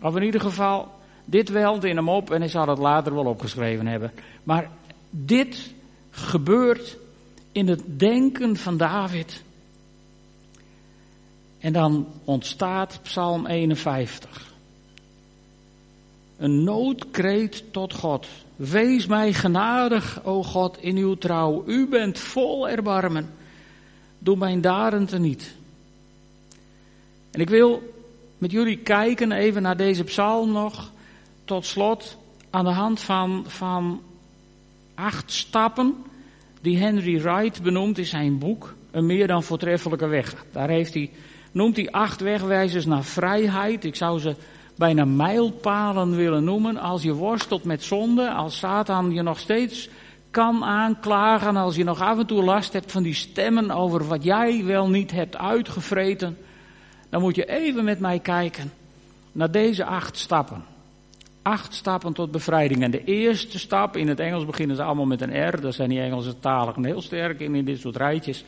[0.01, 0.87] Of in ieder geval,
[1.25, 4.11] dit welt in hem op en hij zal het later wel opgeschreven hebben.
[4.43, 4.69] Maar
[5.09, 5.73] dit
[6.11, 6.97] gebeurt
[7.51, 9.43] in het denken van David.
[11.59, 14.49] En dan ontstaat Psalm 51.
[16.39, 18.27] Een noodkreet tot God.
[18.55, 21.63] Wees mij genadig, o God, in uw trouw.
[21.67, 23.29] U bent vol erbarmen.
[24.19, 25.55] Doe mijn daden teniet.
[27.31, 27.93] En ik wil
[28.37, 30.91] met jullie kijken even naar deze psalm nog.
[31.45, 32.17] Tot slot
[32.49, 34.01] aan de hand van, van
[34.95, 35.95] acht stappen
[36.61, 40.45] die Henry Wright benoemt in zijn boek Een meer dan voortreffelijke weg.
[40.51, 41.11] Daar heeft hij,
[41.51, 43.83] noemt hij acht wegwijzers naar vrijheid.
[43.83, 44.35] Ik zou ze
[44.79, 46.77] bijna mijlpalen willen noemen.
[46.77, 49.89] Als je worstelt met zonde, als Satan je nog steeds
[50.31, 54.23] kan aanklagen, als je nog af en toe last hebt van die stemmen over wat
[54.23, 56.37] jij wel niet hebt uitgevreten,
[57.09, 58.71] dan moet je even met mij kijken
[59.31, 60.63] naar deze acht stappen.
[61.41, 62.83] Acht stappen tot bevrijding.
[62.83, 65.89] En de eerste stap, in het Engels beginnen ze allemaal met een R, daar zijn
[65.89, 68.43] die Engelse taligen heel sterk in, in dit soort rijtjes.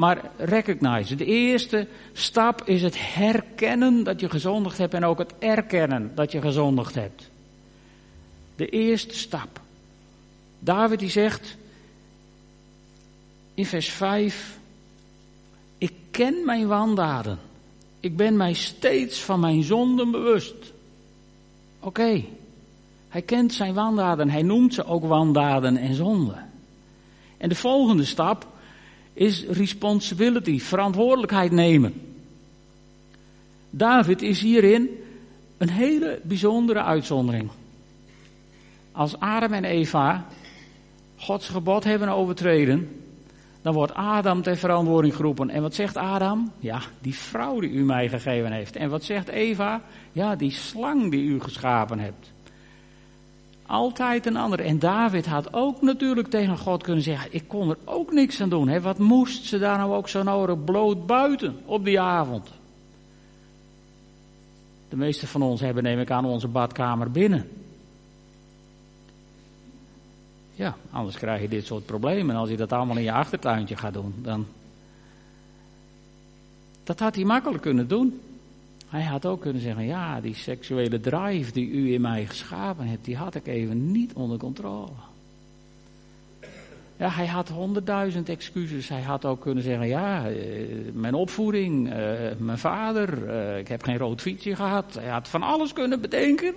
[0.00, 1.14] Maar recognize.
[1.14, 6.32] De eerste stap is het herkennen dat je gezondigd hebt en ook het erkennen dat
[6.32, 7.30] je gezondigd hebt.
[8.56, 9.60] De eerste stap.
[10.58, 11.56] David die zegt
[13.54, 14.58] in vers 5,
[15.78, 17.38] ik ken mijn wandaden.
[18.00, 20.72] Ik ben mij steeds van mijn zonden bewust.
[21.80, 22.24] Oké,
[23.08, 26.50] hij kent zijn wandaden, hij noemt ze ook wandaden en zonden.
[27.36, 28.46] En de volgende stap
[29.12, 31.94] is responsibility, verantwoordelijkheid nemen.
[33.70, 34.88] David is hierin
[35.58, 37.50] een hele bijzondere uitzondering.
[38.92, 40.26] Als Adam en Eva
[41.16, 43.00] Gods gebod hebben overtreden,
[43.62, 45.50] dan wordt Adam ter verantwoording geroepen.
[45.50, 46.52] En wat zegt Adam?
[46.58, 48.76] Ja, die vrouw die u mij gegeven heeft.
[48.76, 49.80] En wat zegt Eva?
[50.12, 52.32] Ja, die slang die u geschapen hebt.
[53.70, 54.60] Altijd een ander.
[54.60, 58.48] En David had ook natuurlijk tegen God kunnen zeggen: Ik kon er ook niks aan
[58.48, 58.68] doen.
[58.68, 58.80] Hè?
[58.80, 62.48] Wat moest ze daar nou ook zo nodig bloot buiten op die avond?
[64.88, 67.48] De meeste van ons hebben, neem ik aan, onze badkamer binnen.
[70.54, 72.36] Ja, anders krijg je dit soort problemen.
[72.36, 74.46] Als je dat allemaal in je achtertuintje gaat doen, dan.
[76.84, 78.20] Dat had hij makkelijk kunnen doen.
[78.90, 83.04] Hij had ook kunnen zeggen, ja, die seksuele drive die u in mij geschapen hebt,
[83.04, 84.90] die had ik even niet onder controle.
[86.96, 88.88] Ja, hij had honderdduizend excuses.
[88.88, 90.36] Hij had ook kunnen zeggen, ja, eh,
[90.92, 91.96] mijn opvoeding, eh,
[92.38, 94.94] mijn vader, eh, ik heb geen rood fietsje gehad.
[94.94, 96.54] Hij had van alles kunnen bedenken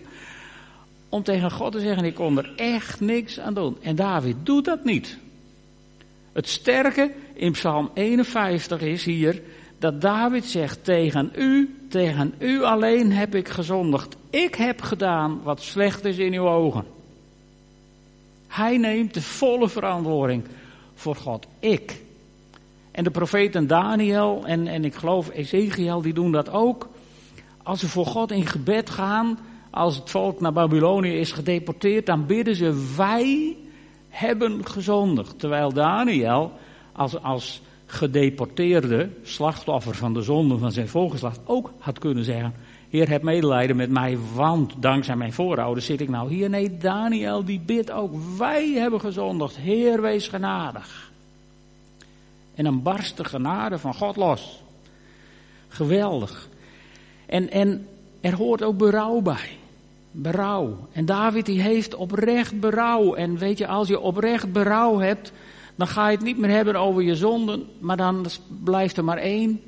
[1.09, 3.77] om tegen God te zeggen, ik kon er echt niks aan doen.
[3.81, 5.17] En David doet dat niet.
[6.31, 9.41] Het sterke in Psalm 51 is hier
[9.79, 14.15] dat David zegt, tegen u, tegen u alleen heb ik gezondigd.
[14.29, 16.85] Ik heb gedaan wat slecht is in uw ogen.
[18.47, 20.43] Hij neemt de volle verantwoording
[20.93, 21.47] voor God.
[21.59, 22.01] Ik.
[22.91, 26.89] En de profeten Daniel en, en ik geloof Ezekiel, die doen dat ook.
[27.63, 32.25] Als ze voor God in gebed gaan, als het volk naar Babylonië is gedeporteerd, dan
[32.25, 33.57] bidden ze, wij
[34.09, 35.39] hebben gezondigd.
[35.39, 36.51] Terwijl Daniel
[36.91, 37.61] als, als
[37.93, 42.53] gedeporteerde, slachtoffer van de zonde van zijn volgeslacht, ook had kunnen zeggen,
[42.89, 46.49] Heer, heb medelijden met mij, want dankzij mijn voorouders zit ik nou hier.
[46.49, 49.55] Nee, Daniel die bidt ook, wij hebben gezondigd.
[49.55, 51.11] Heer, wees genadig.
[52.55, 54.63] En dan barst de genade van God los.
[55.67, 56.47] Geweldig.
[57.25, 57.87] En, en
[58.21, 59.49] er hoort ook berouw bij.
[60.11, 60.87] Berouw.
[60.91, 63.13] En David die heeft oprecht berouw.
[63.13, 65.31] En weet je, als je oprecht berouw hebt,
[65.75, 68.25] dan ga je het niet meer hebben over je zonden, maar dan
[68.63, 69.61] blijft er maar één,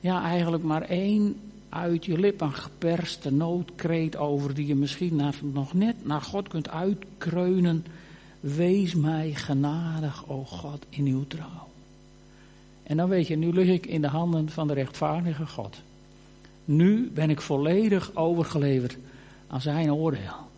[0.00, 1.36] ja eigenlijk maar één
[1.68, 7.84] uit je lippen geperste noodkreet over die je misschien nog net naar God kunt uitkreunen.
[8.40, 11.68] Wees mij genadig, o God, in uw trouw.
[12.82, 15.82] En dan weet je, nu lig ik in de handen van de rechtvaardige God.
[16.64, 18.96] Nu ben ik volledig overgeleverd
[19.46, 20.49] aan zijn oordeel.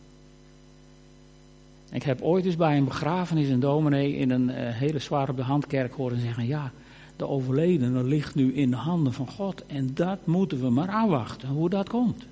[1.93, 5.37] Ik heb ooit eens bij een begrafenis een dominee in een uh, hele zwaar op
[5.37, 6.73] de handkerk horen zeggen: Ja,
[7.17, 9.67] de overledene ligt nu in de handen van God.
[9.67, 12.25] En dat moeten we maar afwachten, hoe dat komt.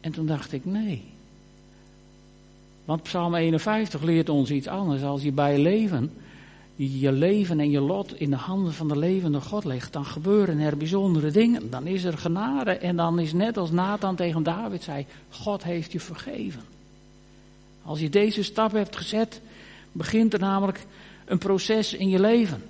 [0.00, 1.04] En toen dacht ik: Nee.
[2.84, 5.02] Want Psalm 51 leert ons iets anders.
[5.02, 6.12] Als je bij leven,
[6.86, 10.58] je leven en je lot in de handen van de levende God legt, dan gebeuren
[10.58, 11.70] er bijzondere dingen.
[11.70, 15.92] Dan is er genade en dan is net als Nathan tegen David zei, God heeft
[15.92, 16.62] je vergeven.
[17.82, 19.40] Als je deze stap hebt gezet,
[19.92, 20.86] begint er namelijk
[21.24, 22.62] een proces in je leven.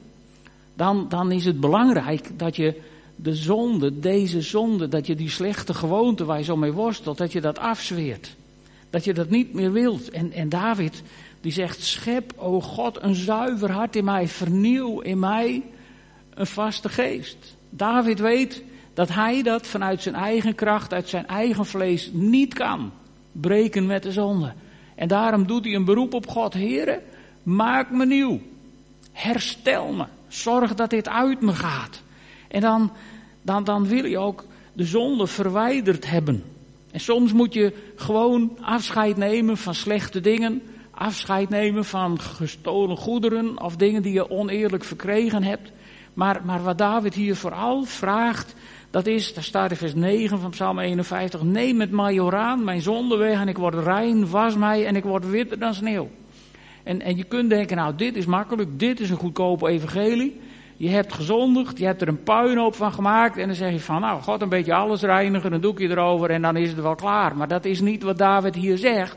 [0.75, 2.81] Dan, dan is het belangrijk dat je
[3.16, 7.33] de zonde, deze zonde, dat je die slechte gewoonte waar je zo mee worstelt, dat
[7.33, 8.37] je dat afzweert.
[8.90, 10.11] Dat je dat niet meer wilt.
[10.11, 11.03] En, en David,
[11.40, 15.62] die zegt, schep, o God, een zuiver hart in mij, vernieuw in mij
[16.35, 17.57] een vaste geest.
[17.70, 18.62] David weet
[18.94, 22.92] dat hij dat vanuit zijn eigen kracht, uit zijn eigen vlees niet kan
[23.33, 24.53] breken met de zonde.
[24.94, 27.03] En daarom doet hij een beroep op God, Heere,
[27.42, 28.40] maak me nieuw.
[29.12, 30.05] Herstel me.
[30.29, 32.03] Zorg dat dit uit me gaat.
[32.48, 32.92] En dan,
[33.42, 36.44] dan, dan wil je ook de zonde verwijderd hebben.
[36.90, 40.62] En soms moet je gewoon afscheid nemen van slechte dingen
[40.99, 45.73] afscheid nemen van gestolen goederen of dingen die je oneerlijk verkregen hebt.
[46.15, 48.55] Maar, maar wat David hier vooral vraagt,
[48.91, 53.17] dat is, daar staat in vers 9 van Psalm 51, neem het majoraan, mijn zonde
[53.17, 56.09] weg en ik word rein, was mij en ik word witter dan sneeuw.
[56.85, 60.41] En, en je kunt denken, nou dit is makkelijk, dit is een goedkope evangelie.
[60.77, 64.01] Je hebt gezondigd, je hebt er een puinhoop van gemaakt en dan zeg je van,
[64.01, 67.37] nou God een beetje alles reinigen, een doekje erover en dan is het wel klaar.
[67.37, 69.17] Maar dat is niet wat David hier zegt.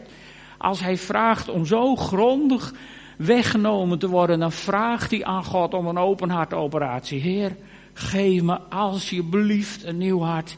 [0.61, 2.73] Als hij vraagt om zo grondig
[3.17, 7.19] weggenomen te worden, dan vraagt hij aan God om een open hartoperatie.
[7.19, 7.55] Heer,
[7.93, 10.57] geef me alsjeblieft een nieuw hart,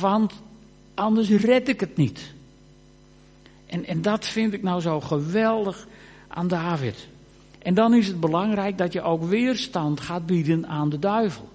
[0.00, 0.32] want
[0.94, 2.32] anders red ik het niet.
[3.66, 5.86] En, en dat vind ik nou zo geweldig
[6.28, 7.08] aan David.
[7.58, 11.48] En dan is het belangrijk dat je ook weerstand gaat bieden aan de duivel.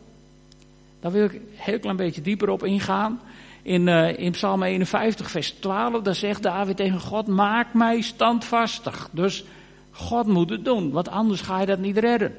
[1.00, 3.20] Daar wil ik een heel klein beetje dieper op ingaan
[3.65, 9.10] in, uh, in Psalm 51, vers 12, daar zegt David tegen God, maak mij standvastig.
[9.12, 9.43] Dus
[9.91, 12.36] God moet het doen, want anders ga je dat niet redden.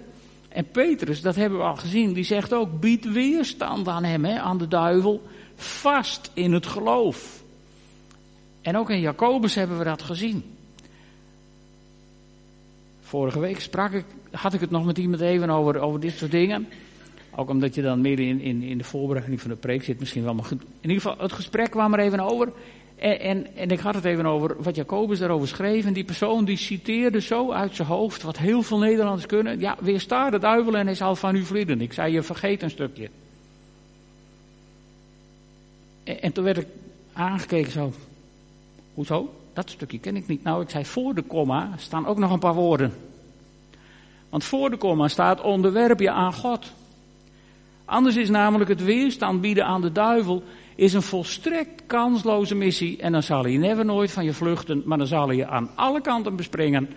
[0.49, 4.41] En Petrus, dat hebben we al gezien, die zegt ook, bied weerstand aan hem, hè,
[4.41, 5.23] aan de duivel,
[5.55, 7.43] vast in het geloof.
[8.63, 10.45] En ook in Jacobus hebben we dat gezien.
[13.01, 16.31] Vorige week sprak ik, had ik het nog met iemand even over, over dit soort
[16.31, 16.69] dingen.
[17.37, 20.25] Ook omdat je dan midden in, in, in de voorbereiding van de preek zit, misschien
[20.25, 20.35] wel.
[20.35, 22.53] Maar goed, in ieder geval, het gesprek kwam er even over.
[22.97, 25.85] En, en, ik had het even over wat Jacobus daarover schreef.
[25.85, 29.61] En die persoon die citeerde zo uit zijn hoofd, wat heel veel Nederlanders kunnen.
[29.61, 31.81] Ja, weersta de duivel en hij zal van u vlieden.
[31.81, 33.11] Ik zei, je vergeet een stukje.
[36.05, 36.67] En, en toen werd ik
[37.13, 37.93] aangekeken zo.
[38.95, 39.35] Hoezo?
[39.53, 40.43] Dat stukje ken ik niet.
[40.43, 42.93] Nou, ik zei, voor de komma staan ook nog een paar woorden.
[44.29, 46.73] Want voor de komma staat onderwerp je aan God.
[47.87, 50.43] Anders is namelijk het weerstand bieden aan de duivel
[50.75, 52.99] is een volstrekt kansloze missie.
[52.99, 55.71] En dan zal hij never nooit van je vluchten, maar dan zal hij je aan
[55.75, 56.89] alle kanten bespringen.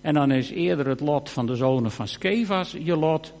[0.00, 3.32] En dan is eerder het lot van de zonen van Skevas je lot,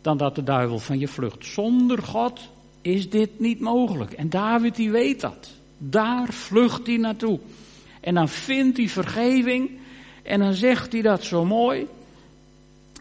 [0.00, 1.46] dan dat de duivel van je vlucht.
[1.46, 2.40] Zonder God
[2.82, 4.12] is dit niet mogelijk.
[4.12, 5.50] En David die weet dat.
[5.78, 7.38] Daar vlucht hij naartoe.
[8.00, 9.70] En dan vindt hij vergeving.
[10.22, 11.86] En dan zegt hij dat zo mooi.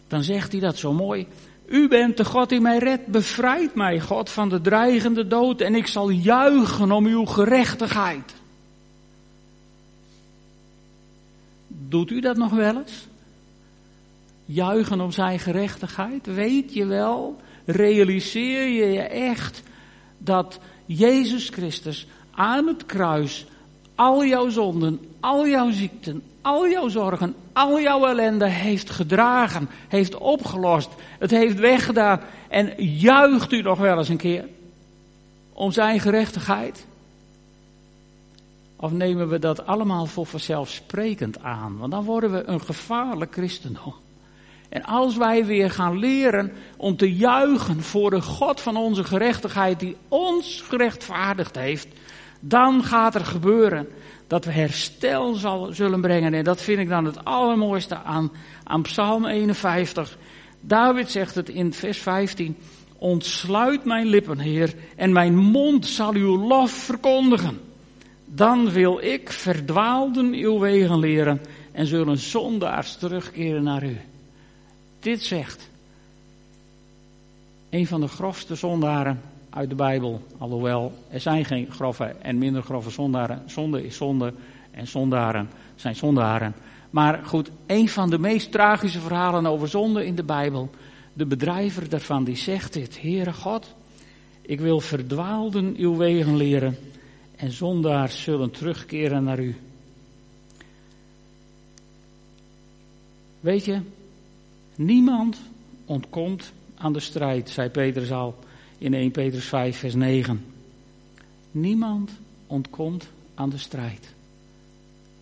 [0.07, 1.27] Dan zegt hij dat zo mooi.
[1.69, 3.07] U bent de God die mij redt.
[3.07, 5.61] Bevrijd mij, God, van de dreigende dood.
[5.61, 8.33] En ik zal juichen om uw gerechtigheid.
[11.67, 13.07] Doet u dat nog wel eens?
[14.45, 16.25] Juichen om zijn gerechtigheid?
[16.25, 17.41] Weet je wel?
[17.65, 19.63] Realiseer je je echt
[20.17, 23.45] dat Jezus Christus aan het kruis
[23.99, 30.17] al jouw zonden, al jouw ziekten, al jouw zorgen, al jouw ellende heeft gedragen, heeft
[30.17, 30.89] opgelost,
[31.19, 32.21] het heeft weggedaan.
[32.47, 34.47] En juicht u nog wel eens een keer
[35.53, 36.85] om zijn gerechtigheid?
[38.75, 41.77] Of nemen we dat allemaal voor vanzelfsprekend aan?
[41.77, 43.93] Want dan worden we een gevaarlijk christendom.
[44.69, 49.79] En als wij weer gaan leren om te juichen voor de God van onze gerechtigheid
[49.79, 51.87] die ons gerechtvaardigd heeft,
[52.39, 53.87] dan gaat er gebeuren
[54.27, 56.33] dat we herstel zal, zullen brengen.
[56.33, 58.31] En dat vind ik dan het allermooiste aan,
[58.63, 60.17] aan Psalm 51.
[60.61, 62.57] David zegt het in vers 15.
[62.97, 67.59] Ontsluit mijn lippen, Heer, en mijn mond zal uw lof verkondigen.
[68.25, 73.97] Dan wil ik verdwaalden uw wegen leren en zullen zondaars terugkeren naar u.
[74.99, 75.69] Dit zegt
[77.69, 80.21] een van de grofste zondaren uit de Bijbel.
[80.37, 83.41] Alhoewel, er zijn geen grove en minder grove zondaren.
[83.45, 84.33] Zonde is zonde
[84.71, 86.55] en zondaren zijn zondaren.
[86.89, 90.69] Maar goed, een van de meest tragische verhalen over zonde in de Bijbel.
[91.13, 93.01] De bedrijver daarvan die zegt dit.
[93.01, 93.75] Heere God,
[94.41, 96.77] ik wil verdwaalden uw wegen leren.
[97.35, 99.55] En zondaars zullen terugkeren naar u.
[103.39, 103.81] Weet je,
[104.75, 105.41] niemand
[105.85, 108.35] ontkomt aan de strijd, zei Petrus al
[108.79, 110.45] in 1 Petrus 5, vers 9.
[111.51, 112.11] Niemand
[112.47, 114.13] ontkomt aan de strijd.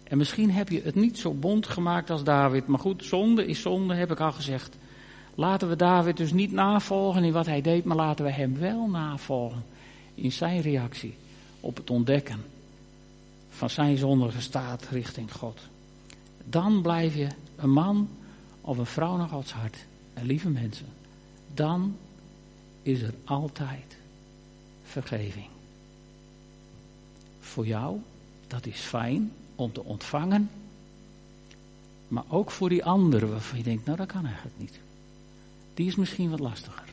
[0.03, 2.67] En misschien heb je het niet zo bond gemaakt als David.
[2.67, 4.77] Maar goed, zonde is zonde, heb ik al gezegd.
[5.35, 8.87] Laten we David dus niet navolgen in wat hij deed, maar laten we hem wel
[8.87, 9.63] navolgen
[10.15, 11.15] in zijn reactie
[11.59, 12.43] op het ontdekken
[13.49, 15.61] van zijn zondige staat richting God.
[16.45, 18.09] Dan blijf je een man
[18.61, 19.85] of een vrouw naar Gods hart.
[20.13, 20.87] En lieve mensen,
[21.53, 21.95] dan
[22.87, 23.97] is er altijd
[24.83, 25.47] vergeving.
[27.39, 27.99] Voor jou,
[28.47, 30.49] dat is fijn om te ontvangen.
[32.07, 34.79] Maar ook voor die anderen waarvan je denkt, nou dat kan eigenlijk niet.
[35.73, 36.89] Die is misschien wat lastiger.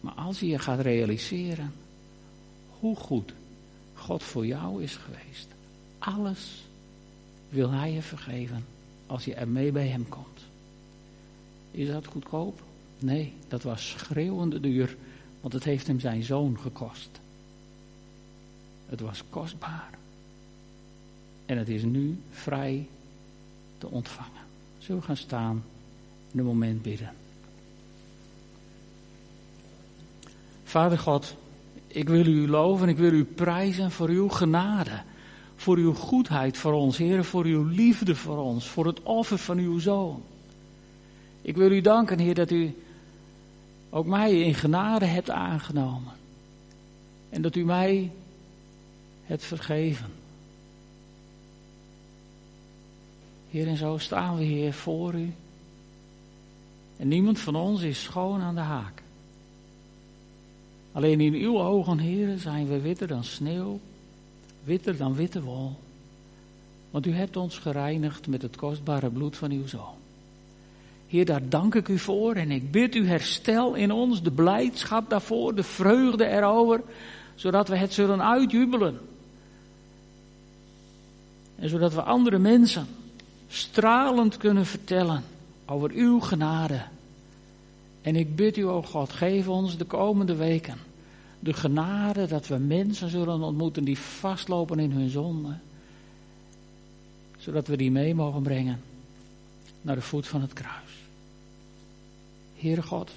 [0.00, 1.72] Maar als je je gaat realiseren
[2.80, 3.32] hoe goed
[3.94, 5.48] God voor jou is geweest.
[5.98, 6.64] Alles
[7.48, 8.64] wil Hij je vergeven
[9.06, 10.40] als je er mee bij Hem komt.
[11.70, 12.66] Is dat goedkoop?
[12.98, 14.96] Nee, dat was schreeuwende duur,
[15.40, 17.20] want het heeft hem zijn zoon gekost.
[18.86, 19.98] Het was kostbaar.
[21.46, 22.88] En het is nu vrij
[23.78, 24.42] te ontvangen.
[24.78, 25.64] Zullen we gaan staan
[26.32, 27.12] en een moment bidden.
[30.64, 31.36] Vader God,
[31.86, 35.02] ik wil u loven, ik wil u prijzen voor uw genade.
[35.56, 39.58] Voor uw goedheid voor ons, Heer, voor uw liefde voor ons, voor het offer van
[39.58, 40.22] uw zoon.
[41.42, 42.74] Ik wil u danken, Heer, dat u
[43.90, 46.12] ook mij in genade hebt aangenomen.
[47.30, 48.10] En dat u mij
[49.24, 50.10] hebt vergeven.
[53.50, 55.32] Heer, en zo staan we hier voor u.
[56.96, 59.02] En niemand van ons is schoon aan de haak.
[60.92, 63.80] Alleen in uw ogen, Heer, zijn we witter dan sneeuw,
[64.64, 65.76] witter dan witte wol.
[66.90, 69.96] Want u hebt ons gereinigd met het kostbare bloed van uw zoon.
[71.08, 75.10] Heer, daar dank ik u voor en ik bid u herstel in ons de blijdschap
[75.10, 76.82] daarvoor, de vreugde erover,
[77.34, 79.00] zodat we het zullen uitjubelen.
[81.56, 82.86] En zodat we andere mensen
[83.48, 85.24] stralend kunnen vertellen
[85.66, 86.82] over uw genade.
[88.02, 90.78] En ik bid u, o God, geef ons de komende weken
[91.40, 95.56] de genade dat we mensen zullen ontmoeten die vastlopen in hun zonde.
[97.38, 98.80] Zodat we die mee mogen brengen
[99.80, 100.87] naar de voet van het kruis.
[102.58, 103.10] Heere God,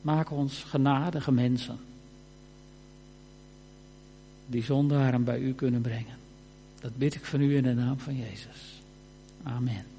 [0.00, 1.78] maak ons genadige mensen.
[4.46, 6.16] Die zondaren bij u kunnen brengen.
[6.80, 8.82] Dat bid ik van u in de naam van Jezus.
[9.42, 9.97] Amen.